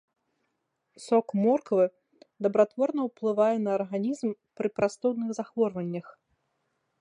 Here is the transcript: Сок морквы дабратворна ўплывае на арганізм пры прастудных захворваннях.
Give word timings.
Сок 1.05 1.27
морквы 1.41 1.85
дабратворна 2.45 3.01
ўплывае 3.09 3.53
на 3.67 3.71
арганізм 3.83 4.29
пры 4.61 4.67
прастудных 4.81 5.29
захворваннях. 5.41 6.07